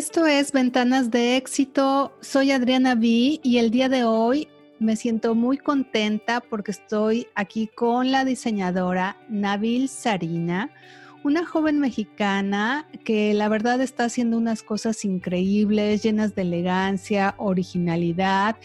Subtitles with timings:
[0.00, 2.14] Esto es Ventanas de Éxito.
[2.22, 4.48] Soy Adriana V y el día de hoy
[4.78, 10.70] me siento muy contenta porque estoy aquí con la diseñadora Nabil Sarina,
[11.22, 18.56] una joven mexicana que la verdad está haciendo unas cosas increíbles, llenas de elegancia, originalidad.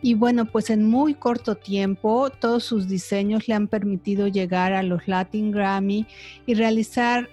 [0.00, 4.82] Y bueno, pues en muy corto tiempo todos sus diseños le han permitido llegar a
[4.82, 6.06] los Latin Grammy
[6.46, 7.28] y realizar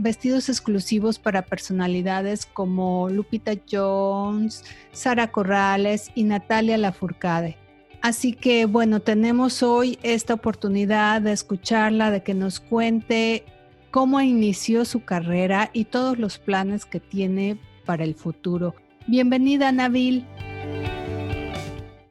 [0.00, 7.56] vestidos exclusivos para personalidades como Lupita Jones, Sara Corrales y Natalia Lafourcade.
[8.02, 13.44] Así que bueno, tenemos hoy esta oportunidad de escucharla, de que nos cuente
[13.90, 18.74] cómo inició su carrera y todos los planes que tiene para el futuro.
[19.06, 20.24] Bienvenida, Nabil.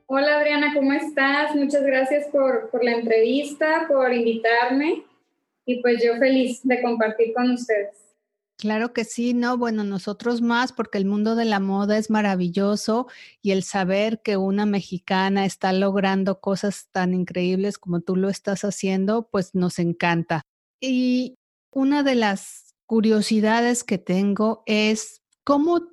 [0.05, 1.55] Hola Adriana, ¿cómo estás?
[1.55, 5.03] Muchas gracias por, por la entrevista, por invitarme
[5.69, 7.95] y pues yo feliz de compartir con ustedes.
[8.57, 13.07] Claro que sí, no, bueno, nosotros más porque el mundo de la moda es maravilloso
[13.41, 18.63] y el saber que una mexicana está logrando cosas tan increíbles como tú lo estás
[18.63, 20.41] haciendo, pues nos encanta.
[20.81, 21.35] Y
[21.71, 25.87] una de las curiosidades que tengo es cómo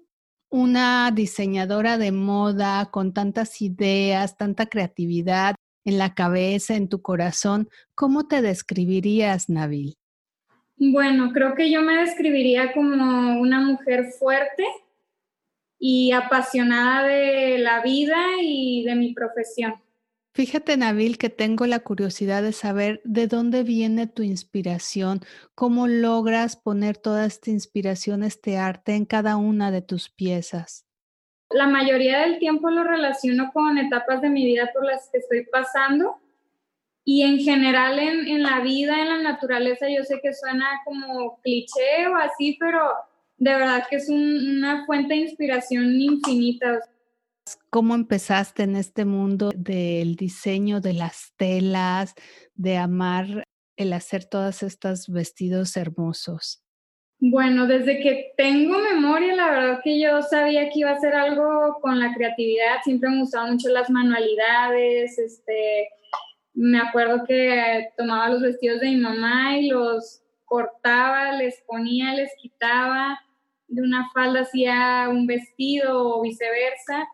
[0.48, 5.54] una diseñadora de moda con tantas ideas, tanta creatividad,
[5.86, 9.96] en la cabeza, en tu corazón, ¿cómo te describirías, Nabil?
[10.76, 14.64] Bueno, creo que yo me describiría como una mujer fuerte
[15.78, 19.74] y apasionada de la vida y de mi profesión.
[20.34, 25.20] Fíjate, Nabil, que tengo la curiosidad de saber de dónde viene tu inspiración,
[25.54, 30.85] cómo logras poner toda esta inspiración, este arte en cada una de tus piezas.
[31.50, 35.44] La mayoría del tiempo lo relaciono con etapas de mi vida por las que estoy
[35.46, 36.18] pasando
[37.04, 41.40] y en general en, en la vida, en la naturaleza, yo sé que suena como
[41.40, 42.80] cliché o así, pero
[43.38, 46.80] de verdad que es una fuente de inspiración infinita.
[47.70, 52.14] ¿Cómo empezaste en este mundo del diseño de las telas,
[52.54, 53.44] de amar
[53.76, 56.65] el hacer todos estos vestidos hermosos?
[57.18, 61.78] Bueno, desde que tengo memoria, la verdad que yo sabía que iba a ser algo
[61.80, 62.82] con la creatividad.
[62.84, 65.18] Siempre me gustaban mucho las manualidades.
[65.18, 65.88] Este,
[66.52, 72.30] me acuerdo que tomaba los vestidos de mi mamá y los cortaba, les ponía, les
[72.36, 73.18] quitaba.
[73.66, 77.08] De una falda hacía un vestido o viceversa.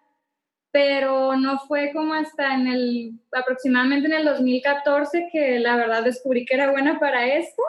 [0.72, 6.44] Pero no fue como hasta en el, aproximadamente en el 2014 que la verdad descubrí
[6.44, 7.62] que era buena para esto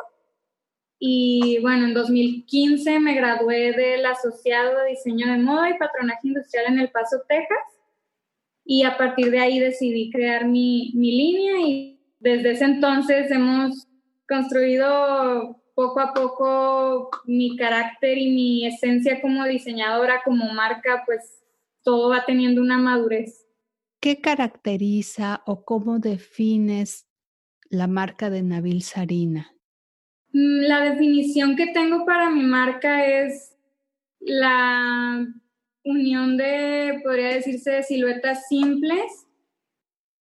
[1.05, 6.67] y bueno, en 2015 me gradué del asociado de diseño de moda y patronaje industrial
[6.69, 7.57] en El Paso, Texas.
[8.63, 13.85] Y a partir de ahí decidí crear mi, mi línea y desde ese entonces hemos
[14.29, 21.43] construido poco a poco mi carácter y mi esencia como diseñadora, como marca, pues
[21.81, 23.45] todo va teniendo una madurez.
[23.99, 27.09] ¿Qué caracteriza o cómo defines
[27.69, 29.52] la marca de Nabil Sarina?
[30.33, 33.55] Mm, la definición que tengo para mi marca es
[34.19, 35.25] la
[35.85, 39.27] unión de, podría decirse, de siluetas simples,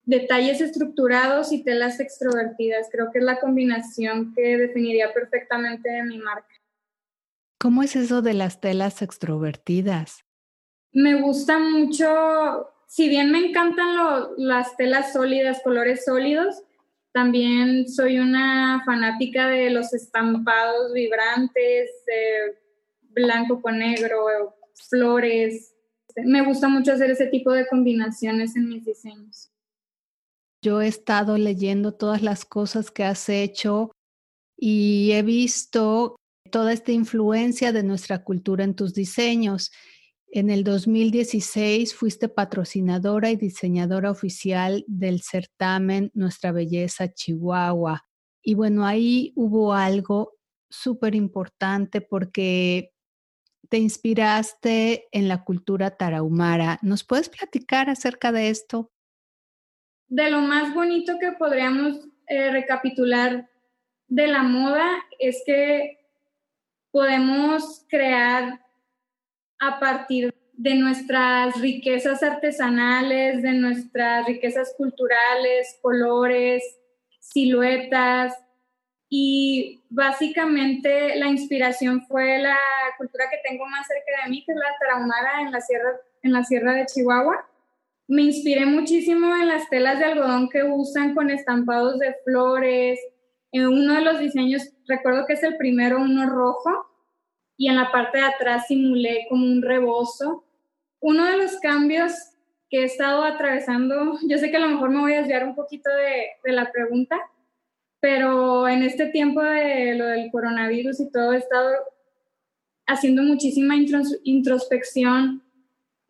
[0.04, 2.88] detalles estructurados y telas extrovertidas.
[2.92, 6.54] Creo que es la combinación que definiría perfectamente de mi marca.
[7.58, 10.24] ¿Cómo es eso de las telas extrovertidas?
[10.92, 13.96] Me gusta mucho, si bien me encantan
[14.36, 16.62] las telas sólidas, colores sólidos,
[17.12, 21.90] también soy una fanática de los estampados vibrantes,
[23.10, 24.56] blanco con negro,
[24.88, 25.74] flores.
[26.16, 29.50] Me gusta mucho hacer ese tipo de combinaciones en mis diseños.
[30.62, 33.90] Yo he estado leyendo todas las cosas que has hecho
[34.56, 36.16] y he visto
[36.50, 39.72] toda esta influencia de nuestra cultura en tus diseños.
[40.34, 48.06] En el 2016 fuiste patrocinadora y diseñadora oficial del certamen Nuestra Belleza Chihuahua.
[48.42, 50.32] Y bueno, ahí hubo algo
[50.70, 52.94] súper importante porque
[53.68, 56.78] te inspiraste en la cultura tarahumara.
[56.80, 58.90] ¿Nos puedes platicar acerca de esto?
[60.08, 63.50] De lo más bonito que podríamos eh, recapitular
[64.08, 65.98] de la moda es que
[66.90, 68.61] podemos crear
[69.62, 76.62] a partir de nuestras riquezas artesanales, de nuestras riquezas culturales, colores,
[77.20, 78.34] siluetas.
[79.08, 82.56] Y básicamente la inspiración fue la
[82.98, 85.92] cultura que tengo más cerca de mí, que es la tarahumara en la sierra,
[86.22, 87.46] en la sierra de Chihuahua.
[88.08, 92.98] Me inspiré muchísimo en las telas de algodón que usan con estampados de flores.
[93.52, 96.91] En uno de los diseños, recuerdo que es el primero, uno rojo,
[97.56, 100.44] y en la parte de atrás simulé como un rebozo.
[101.00, 102.12] Uno de los cambios
[102.70, 105.54] que he estado atravesando, yo sé que a lo mejor me voy a desviar un
[105.54, 107.18] poquito de, de la pregunta,
[108.00, 111.70] pero en este tiempo de lo del coronavirus y todo, he estado
[112.86, 113.76] haciendo muchísima
[114.24, 115.42] introspección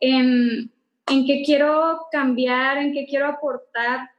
[0.01, 0.71] en,
[1.07, 4.11] en qué quiero cambiar, en qué quiero aportar,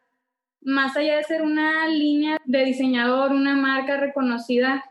[0.62, 4.84] más allá de ser una línea de diseñador, una marca reconocida,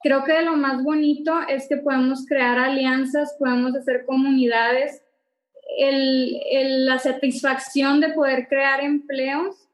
[0.00, 5.02] creo que lo más bonito es que podemos crear alianzas, podemos hacer comunidades,
[5.80, 9.68] la satisfacción de poder crear empleos.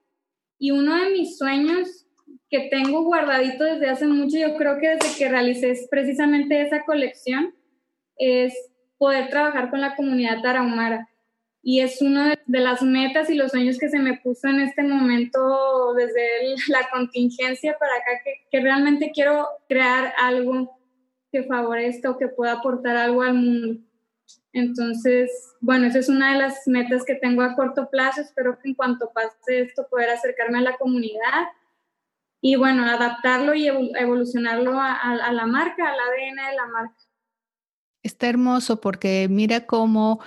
[0.58, 2.06] Y uno de mis sueños
[2.48, 7.54] que tengo guardadito desde hace mucho, yo creo que desde que realicé precisamente esa colección,
[8.16, 8.54] es
[8.96, 11.08] poder trabajar con la comunidad tarahumara
[11.66, 14.82] y es una de las metas y los sueños que se me puso en este
[14.82, 20.78] momento desde la contingencia para acá, que, realmente quiero crear algo
[21.32, 23.80] que favorezca o que pueda aportar algo al mundo.
[24.52, 25.30] Entonces,
[25.60, 28.20] bueno, esa es una de las metas que tengo a corto plazo.
[28.20, 31.48] Espero que en cuanto pase esto poder acercarme a la comunidad
[32.42, 36.96] y bueno, adaptarlo y evolucionarlo a, a la marca, ADN de la marca.
[38.02, 40.20] Está hermoso porque mira cómo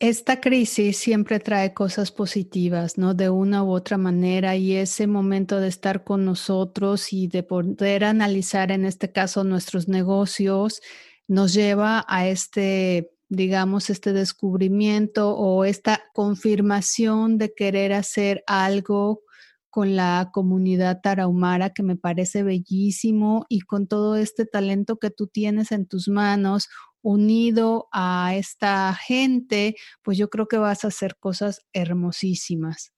[0.00, 3.12] esta crisis siempre trae cosas positivas, ¿no?
[3.12, 8.04] De una u otra manera y ese momento de estar con nosotros y de poder
[8.04, 10.80] analizar en este caso nuestros negocios
[11.28, 19.22] nos lleva a este, digamos, este descubrimiento o esta confirmación de querer hacer algo
[19.68, 25.26] con la comunidad tarahumara que me parece bellísimo y con todo este talento que tú
[25.28, 26.68] tienes en tus manos,
[27.02, 32.92] unido a esta gente, pues yo creo que vas a hacer cosas hermosísimas.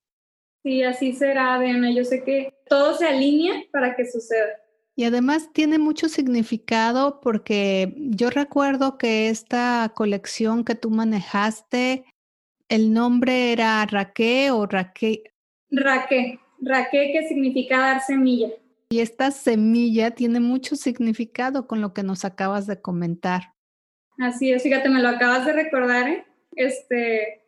[0.62, 1.90] Sí, así será, Diana.
[1.90, 4.46] Yo sé que todo se alinea para que suceda.
[4.94, 12.04] Y además tiene mucho significado porque yo recuerdo que esta colección que tú manejaste,
[12.68, 15.24] el nombre era Raqué o Raqué.
[15.70, 18.50] Raqué, Raqué que significa dar semilla.
[18.90, 23.51] Y esta semilla tiene mucho significado con lo que nos acabas de comentar.
[24.22, 26.24] Así es, fíjate, me lo acabas de recordar, ¿eh?
[26.54, 27.42] Este,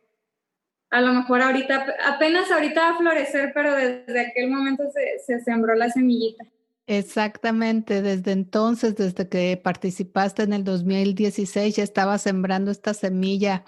[0.89, 5.41] a lo mejor ahorita, apenas ahorita va a florecer, pero desde aquel momento se, se
[5.41, 6.43] sembró la semillita.
[6.85, 13.63] Exactamente, desde entonces, desde que participaste en el 2016, ya estaba sembrando esta semilla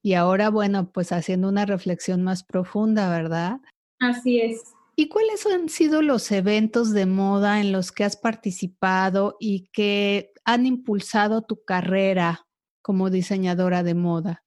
[0.00, 3.56] y ahora, bueno, pues haciendo una reflexión más profunda, ¿verdad?
[3.98, 4.62] Así es.
[4.94, 10.32] ¿Y cuáles han sido los eventos de moda en los que has participado y que
[10.46, 12.46] han impulsado tu carrera
[12.80, 14.44] como diseñadora de moda?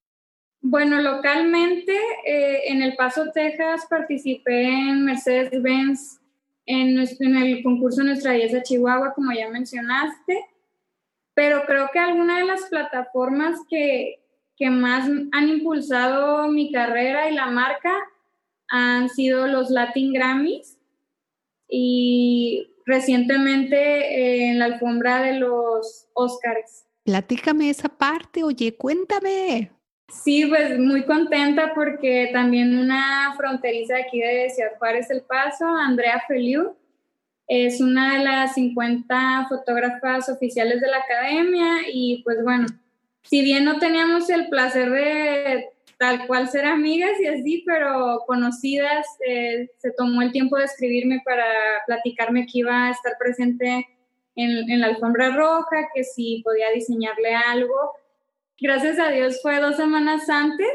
[0.62, 1.94] Bueno, localmente
[2.26, 6.20] eh, en El Paso, Texas, participé en Mercedes-Benz
[6.66, 10.46] en, en, el concurso Nuestra Belleza Chihuahua, como ya mencionaste,
[11.34, 14.20] pero creo que alguna de las plataformas que,
[14.56, 17.94] que más han impulsado mi carrera y la marca
[18.70, 20.78] han sido los Latin Grammys
[21.68, 26.86] y recientemente eh, en la alfombra de los Oscars.
[27.04, 29.72] Platícame esa parte, oye, cuéntame.
[30.12, 36.24] Sí, pues muy contenta porque también una fronteriza aquí de Ciudad Juárez El Paso, Andrea
[36.28, 36.76] Feliu,
[37.48, 42.66] es una de las 50 fotógrafas oficiales de la academia y pues bueno,
[43.24, 49.06] si bien no teníamos el placer de tal cual ser amigas y así, pero conocidas.
[49.28, 51.46] Eh, se tomó el tiempo de escribirme para
[51.86, 53.86] platicarme que iba a estar presente
[54.36, 57.92] en, en, la alfombra roja, que si podía diseñarle algo.
[58.60, 60.72] Gracias a Dios fue dos semanas antes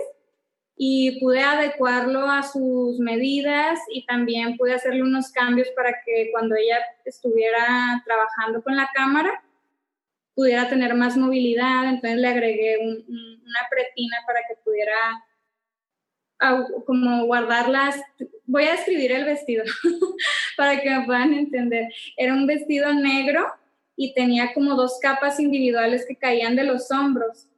[0.76, 6.54] y pude adecuarlo a sus medidas y también pude hacerle unos cambios para que cuando
[6.54, 9.42] ella estuviera trabajando con la cámara
[10.34, 14.96] pudiera tener más movilidad, entonces le agregué una pretina para que pudiera
[16.86, 18.00] como guardarlas.
[18.46, 19.64] Voy a escribir el vestido
[20.56, 21.92] para que me puedan entender.
[22.16, 23.46] Era un vestido negro
[23.96, 27.48] y tenía como dos capas individuales que caían de los hombros.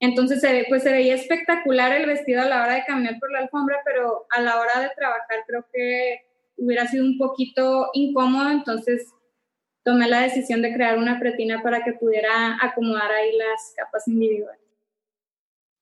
[0.00, 3.80] Entonces pues se veía espectacular el vestido a la hora de caminar por la alfombra,
[3.84, 6.22] pero a la hora de trabajar creo que
[6.56, 9.12] hubiera sido un poquito incómodo, entonces
[9.84, 14.60] tomé la decisión de crear una pretina para que pudiera acomodar ahí las capas individuales.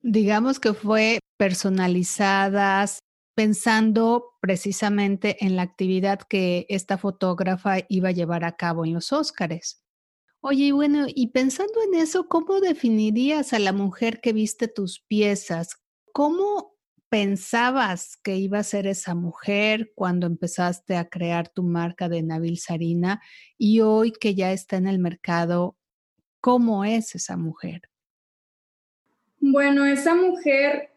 [0.03, 3.01] Digamos que fue personalizadas,
[3.35, 9.13] pensando precisamente en la actividad que esta fotógrafa iba a llevar a cabo en los
[9.13, 9.83] Óscares.
[10.43, 15.77] Oye, bueno, y pensando en eso, ¿cómo definirías a la mujer que viste tus piezas?
[16.13, 16.79] ¿Cómo
[17.11, 22.59] pensabas que iba a ser esa mujer cuando empezaste a crear tu marca de Nabil
[22.59, 23.21] Sarina
[23.59, 25.77] y hoy que ya está en el mercado,
[26.41, 27.83] ¿Cómo es esa mujer?
[29.41, 30.91] Bueno, esa mujer,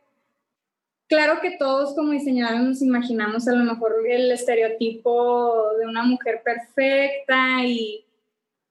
[1.08, 6.41] claro que todos como diseñadores nos imaginamos a lo mejor el estereotipo de una mujer
[6.43, 8.05] perfecta y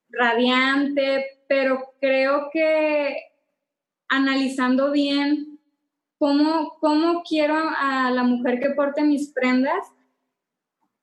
[0.09, 3.19] radiante, pero creo que
[4.09, 5.52] analizando bien
[6.81, 9.85] cómo, quiero a la mujer que porte mis prendas,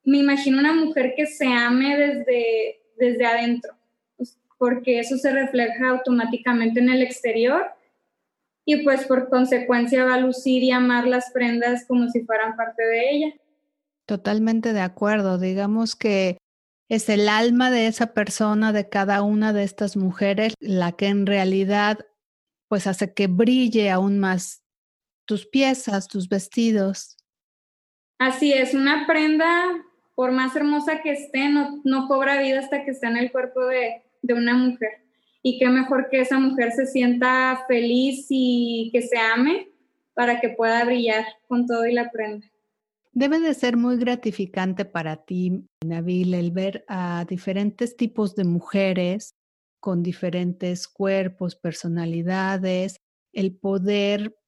[0.03, 3.73] me imagino una mujer que se ame desde, desde adentro,
[4.15, 7.65] pues, porque eso se refleja automáticamente en el exterior
[8.63, 12.83] y pues por consecuencia va a lucir y amar las prendas como si fueran parte
[12.83, 13.33] de ella.
[14.05, 15.37] Totalmente de acuerdo.
[15.37, 16.37] Digamos que
[16.87, 21.25] es el alma de esa persona, de cada una de estas mujeres, la que en
[21.25, 21.99] realidad
[22.69, 24.63] pues hace que brille aún más
[25.29, 27.15] tus piezas, tus vestidos.
[28.17, 29.47] Así es, una prenda,
[30.15, 33.63] por más hermosa que esté, no, no cobra vida hasta que está en el cuerpo
[33.67, 35.05] de, de una mujer
[35.43, 39.69] y qué mejor que esa mujer se sienta feliz y que se ame
[40.15, 42.47] para que pueda brillar con todo y la prenda.
[43.11, 49.35] Debe de ser muy gratificante para ti, Nabil, el ver a diferentes tipos de mujeres
[49.79, 52.95] con diferentes cuerpos, personalidades,
[53.31, 54.38] el poder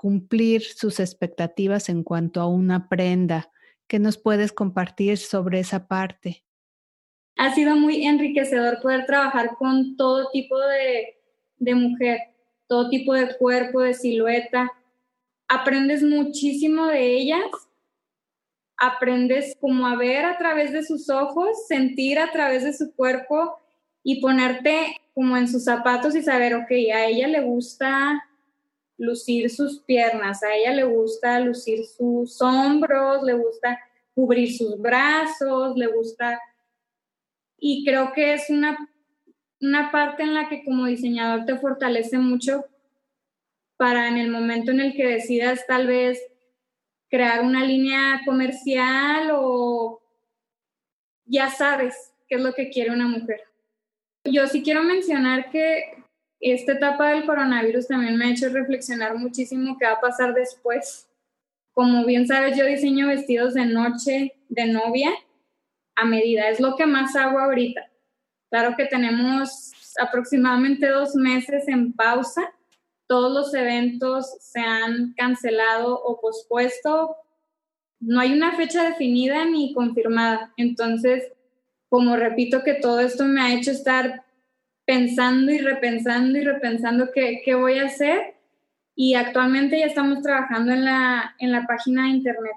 [0.00, 3.50] cumplir sus expectativas en cuanto a una prenda.
[3.86, 6.44] ¿Qué nos puedes compartir sobre esa parte?
[7.40, 11.16] ha sido muy enriquecedor poder trabajar con todo tipo de,
[11.56, 12.20] de mujer,
[12.68, 14.70] todo tipo de cuerpo, de silueta.
[15.48, 17.46] Aprendes muchísimo de ellas,
[18.76, 23.58] aprendes como a ver a través de sus ojos, sentir a través de su cuerpo
[24.02, 28.22] y ponerte como en sus zapatos y saber, ok, a ella le gusta
[29.00, 33.80] lucir sus piernas, a ella le gusta lucir sus hombros, le gusta
[34.14, 36.38] cubrir sus brazos, le gusta
[37.58, 38.76] y creo que es una,
[39.60, 42.66] una parte en la que como diseñador te fortalece mucho
[43.78, 46.20] para en el momento en el que decidas tal vez
[47.08, 50.02] crear una línea comercial o
[51.24, 53.44] ya sabes qué es lo que quiere una mujer.
[54.24, 55.99] Yo sí quiero mencionar que
[56.40, 61.08] esta etapa del coronavirus también me ha hecho reflexionar muchísimo qué va a pasar después.
[61.72, 65.10] Como bien sabes, yo diseño vestidos de noche, de novia,
[65.96, 66.48] a medida.
[66.48, 67.82] Es lo que más hago ahorita.
[68.50, 72.52] Claro que tenemos aproximadamente dos meses en pausa.
[73.06, 77.16] Todos los eventos se han cancelado o pospuesto.
[78.00, 80.52] No hay una fecha definida ni confirmada.
[80.56, 81.32] Entonces,
[81.88, 84.24] como repito que todo esto me ha hecho estar
[84.90, 88.34] pensando y repensando y repensando qué, qué voy a hacer.
[88.96, 92.56] Y actualmente ya estamos trabajando en la, en la página de internet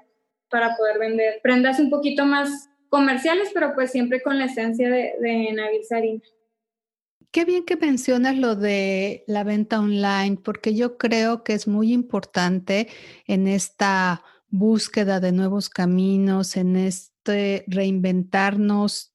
[0.50, 5.12] para poder vender prendas un poquito más comerciales, pero pues siempre con la esencia de,
[5.20, 6.22] de Nabil Sarina.
[7.30, 11.92] Qué bien que mencionas lo de la venta online, porque yo creo que es muy
[11.92, 12.88] importante
[13.28, 19.13] en esta búsqueda de nuevos caminos, en este reinventarnos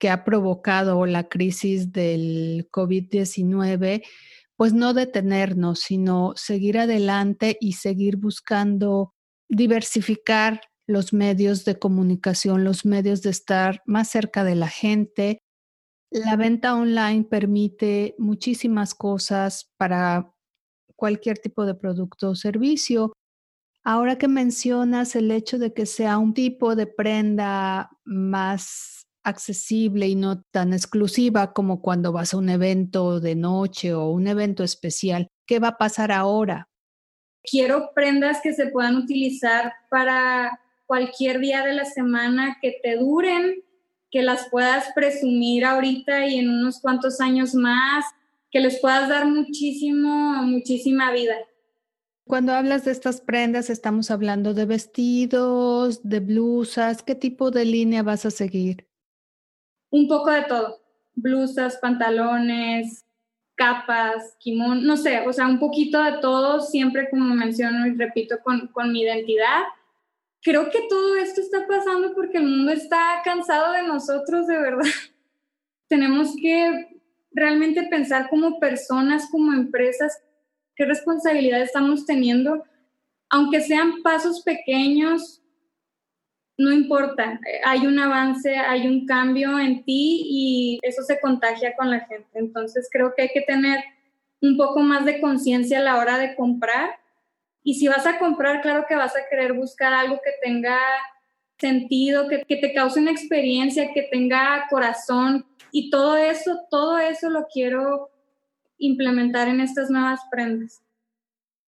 [0.00, 4.02] que ha provocado la crisis del COVID-19,
[4.56, 9.12] pues no detenernos, sino seguir adelante y seguir buscando
[9.48, 15.42] diversificar los medios de comunicación, los medios de estar más cerca de la gente.
[16.10, 20.32] La venta online permite muchísimas cosas para
[20.96, 23.12] cualquier tipo de producto o servicio.
[23.84, 30.14] Ahora que mencionas el hecho de que sea un tipo de prenda más accesible y
[30.14, 35.28] no tan exclusiva como cuando vas a un evento de noche o un evento especial,
[35.46, 36.68] ¿qué va a pasar ahora?
[37.42, 43.62] Quiero prendas que se puedan utilizar para cualquier día de la semana que te duren,
[44.10, 48.04] que las puedas presumir ahorita y en unos cuantos años más,
[48.50, 51.36] que les puedas dar muchísimo, muchísima vida.
[52.26, 58.02] Cuando hablas de estas prendas, estamos hablando de vestidos, de blusas, ¿qué tipo de línea
[58.02, 58.89] vas a seguir?
[59.90, 60.80] Un poco de todo,
[61.14, 63.04] blusas, pantalones,
[63.54, 68.38] capas, kimono, no sé, o sea, un poquito de todo, siempre como menciono y repito,
[68.42, 69.64] con, con mi identidad
[70.42, 74.84] creo que todo esto está pasando porque el mundo está cansado de nosotros, de verdad.
[75.88, 77.00] Tenemos que
[77.32, 80.20] realmente pensar como personas, como empresas,
[80.74, 82.64] qué responsabilidad estamos teniendo.
[83.28, 85.39] Aunque sean pasos pequeños,
[86.60, 91.90] no importa, hay un avance, hay un cambio en ti y eso se contagia con
[91.90, 92.28] la gente.
[92.34, 93.82] Entonces creo que hay que tener
[94.42, 97.00] un poco más de conciencia a la hora de comprar
[97.62, 100.78] y si vas a comprar, claro que vas a querer buscar algo que tenga
[101.58, 105.46] sentido, que, te cause una experiencia, que tenga corazón.
[105.72, 108.10] Y todo eso, todo eso lo quiero
[108.78, 110.82] implementar en estas nuevas prendas.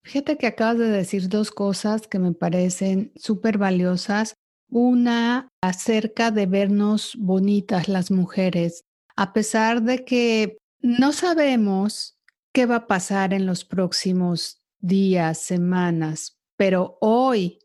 [0.02, 4.34] Fíjate que acabas de decir dos cosas que me parecen súper valiosas.
[4.74, 8.84] Una acerca de vernos bonitas las mujeres,
[9.16, 12.16] a pesar de que no sabemos
[12.54, 17.58] qué va a pasar en los próximos días, semanas, pero hoy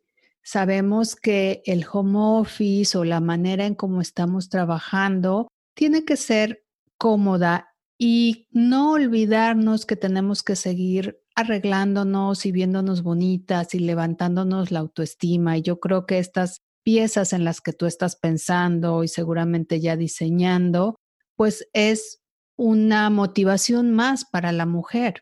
[0.44, 6.66] sabemos que el home office o la manera en cómo estamos trabajando tiene que ser
[6.98, 14.80] cómoda y no olvidarnos que tenemos que seguir arreglándonos y viéndonos bonitas y levantándonos la
[14.80, 15.58] autoestima.
[15.58, 19.98] Y yo creo que estas piezas en las que tú estás pensando y seguramente ya
[19.98, 20.96] diseñando,
[21.36, 22.24] pues es
[22.56, 25.22] una motivación más para la mujer.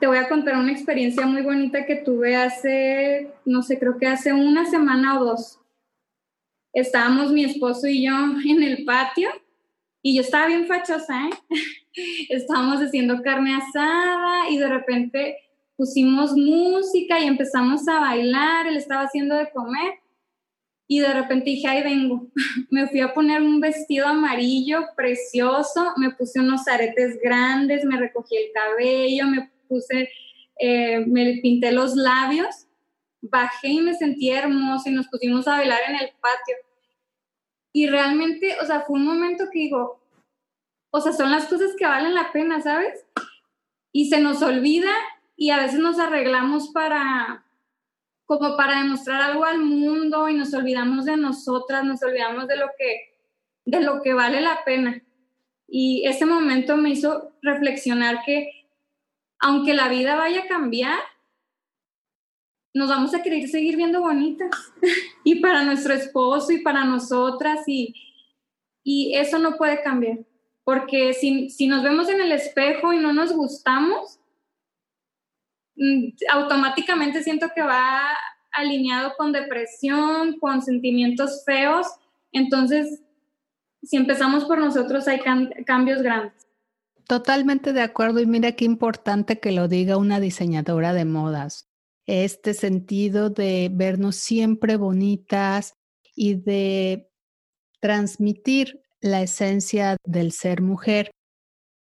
[0.00, 4.08] Te voy a contar una experiencia muy bonita que tuve hace, no sé, creo que
[4.08, 5.60] hace una semana o dos.
[6.72, 8.12] Estábamos mi esposo y yo
[8.44, 9.28] en el patio
[10.02, 11.58] y yo estaba bien fachosa, ¿eh?
[12.28, 15.36] Estábamos haciendo carne asada y de repente
[15.76, 20.02] pusimos música y empezamos a bailar, él estaba haciendo de comer
[20.94, 22.26] y de repente dije, ahí vengo.
[22.70, 28.36] me fui a poner un vestido amarillo precioso, me puse unos aretes grandes, me recogí
[28.36, 30.10] el cabello, me puse,
[30.60, 32.66] eh, me pinté los labios,
[33.22, 36.56] bajé y me sentí hermosa y nos pusimos a bailar en el patio.
[37.72, 39.98] Y realmente, o sea, fue un momento que digo,
[40.90, 43.06] o sea, son las cosas que valen la pena, ¿sabes?
[43.92, 44.92] Y se nos olvida
[45.36, 47.46] y a veces nos arreglamos para,
[48.38, 52.68] como para demostrar algo al mundo y nos olvidamos de nosotras, nos olvidamos de lo
[52.78, 53.12] que,
[53.66, 55.02] de lo que vale la pena.
[55.68, 58.66] Y ese momento me hizo reflexionar que
[59.38, 60.98] aunque la vida vaya a cambiar,
[62.72, 64.50] nos vamos a querer seguir viendo bonitas.
[65.24, 67.94] y para nuestro esposo y para nosotras y,
[68.82, 70.20] y eso no puede cambiar.
[70.64, 74.18] Porque si, si nos vemos en el espejo y no nos gustamos,
[76.30, 78.16] automáticamente siento que va
[78.52, 81.86] alineado con depresión, con sentimientos feos.
[82.32, 83.02] Entonces,
[83.82, 85.20] si empezamos por nosotros, hay
[85.64, 86.46] cambios grandes.
[87.06, 91.68] Totalmente de acuerdo y mira qué importante que lo diga una diseñadora de modas.
[92.06, 95.74] Este sentido de vernos siempre bonitas
[96.14, 97.10] y de
[97.80, 101.10] transmitir la esencia del ser mujer.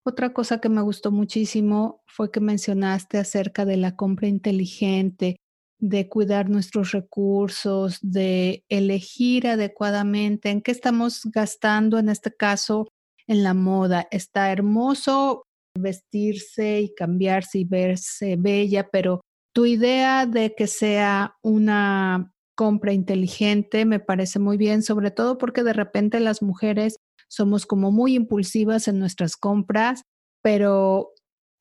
[0.04, 5.38] Otra cosa que me gustó muchísimo fue que mencionaste acerca de la compra inteligente,
[5.80, 12.88] de cuidar nuestros recursos, de elegir adecuadamente en qué estamos gastando, en este caso,
[13.28, 14.08] en la moda.
[14.12, 15.44] Está hermoso
[15.78, 19.22] vestirse y cambiarse y verse bella, pero
[19.54, 25.64] tu idea de que sea una compra inteligente me parece muy bien, sobre todo porque
[25.64, 26.98] de repente las mujeres
[27.32, 30.04] somos como muy impulsivas en nuestras compras,
[30.42, 31.14] pero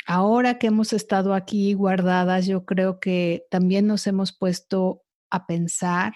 [0.05, 6.15] ahora que hemos estado aquí guardadas, yo creo que también nos hemos puesto a pensar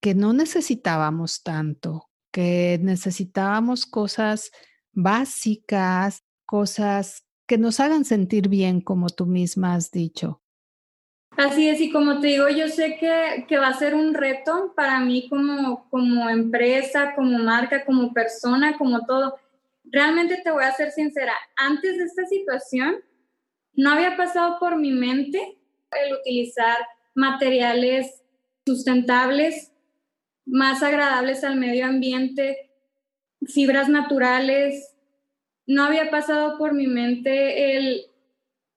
[0.00, 4.52] que no necesitábamos tanto, que necesitábamos cosas
[4.92, 10.41] básicas, cosas que nos hagan sentir bien, como tú misma has dicho.
[11.36, 15.00] Así es, y como te digo, yo sé que, va a ser un reto para
[15.00, 19.38] mí como, como empresa, como marca, como persona, como todo.
[19.84, 22.96] Realmente te voy a ser sincera, antes de esta situación
[23.74, 25.58] no había pasado por mi mente
[26.04, 26.76] el utilizar
[27.14, 28.22] materiales
[28.66, 29.72] sustentables,
[30.44, 32.70] más agradables al medio ambiente,
[33.46, 34.94] fibras naturales.
[35.66, 38.11] No había pasado por mi mente el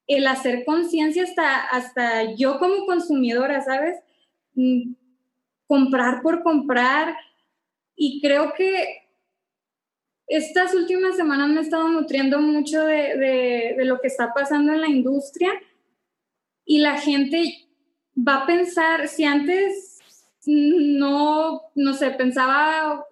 [0.07, 3.97] el hacer conciencia hasta, hasta yo como consumidora, ¿sabes?
[4.53, 4.93] Mm,
[5.67, 7.15] comprar por comprar.
[7.95, 9.05] Y creo que
[10.27, 14.89] estas últimas semanas me he estado nutriendo mucho de, lo que está pasando en la
[14.89, 15.51] industria
[16.65, 17.67] y la gente
[18.15, 19.99] va a pensar, si antes
[20.45, 23.05] no, no sé, pensaba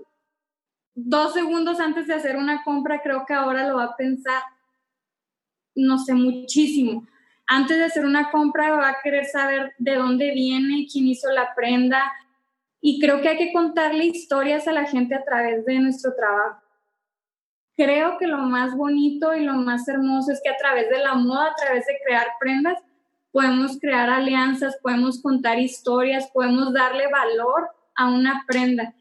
[0.96, 4.42] dos segundos antes de hacer una compra, creo que ahora lo va a pensar
[5.76, 7.06] no sé, muchísimo.
[7.48, 11.54] Antes de hacer una compra va a querer saber de dónde viene, quién hizo la
[11.56, 12.12] prenda.
[12.80, 16.62] Y creo que hay que contarle historias a la gente a través de nuestro trabajo.
[17.76, 21.16] Creo que lo más bonito y lo más hermoso es que a través de la
[21.16, 22.78] moda, a través de crear prendas,
[23.32, 28.94] podemos crear alianzas, podemos contar historias, podemos darle valor a una prenda.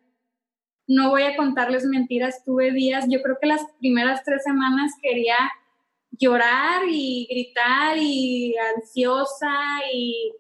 [0.87, 5.37] No voy a contarles mentiras, tuve días, yo creo que las primeras tres semanas quería
[6.13, 9.55] llorar y gritar y ansiosa
[9.93, 10.33] y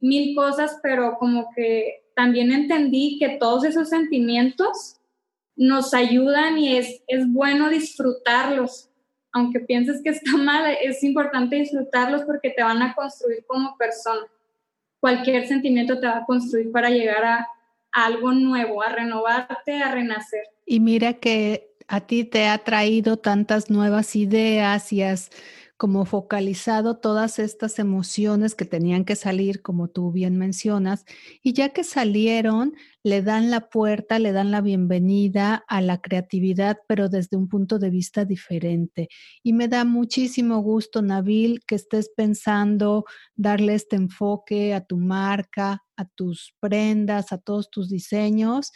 [0.00, 4.96] mil cosas, pero como que también entendí que todos esos sentimientos
[5.56, 8.90] nos ayudan y es, es bueno disfrutarlos,
[9.32, 14.26] aunque pienses que está mal, es importante disfrutarlos porque te van a construir como persona.
[15.00, 17.48] Cualquier sentimiento te va a construir para llegar a,
[17.92, 20.42] a algo nuevo, a renovarte, a renacer.
[20.66, 25.30] Y mira que a ti te ha traído tantas nuevas ideas y has
[25.78, 31.04] como focalizado todas estas emociones que tenían que salir, como tú bien mencionas,
[31.40, 32.74] y ya que salieron,
[33.04, 37.78] le dan la puerta, le dan la bienvenida a la creatividad, pero desde un punto
[37.78, 39.08] de vista diferente.
[39.44, 43.04] Y me da muchísimo gusto, Nabil, que estés pensando
[43.36, 48.72] darle este enfoque a tu marca, a tus prendas, a todos tus diseños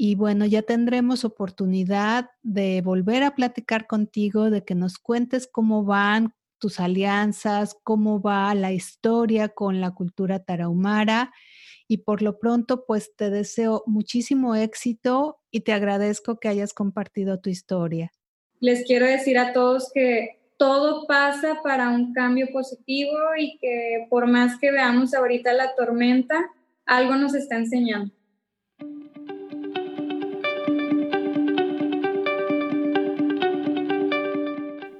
[0.00, 5.84] y bueno, ya tendremos oportunidad de volver a platicar contigo, de que nos cuentes cómo
[5.84, 11.32] van tus alianzas, cómo va la historia con la cultura tarahumara.
[11.88, 17.40] Y por lo pronto, pues te deseo muchísimo éxito y te agradezco que hayas compartido
[17.40, 18.12] tu historia.
[18.60, 24.28] Les quiero decir a todos que todo pasa para un cambio positivo y que por
[24.28, 26.36] más que veamos ahorita la tormenta,
[26.86, 28.17] algo nos está enseñando.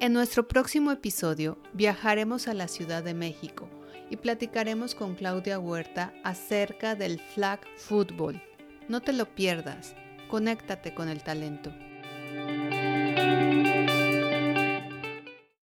[0.09, 3.69] En nuestro próximo episodio viajaremos a la Ciudad de México
[4.09, 8.43] y platicaremos con Claudia Huerta acerca del flag football.
[8.89, 9.95] No te lo pierdas,
[10.31, 11.75] conéctate con el talento.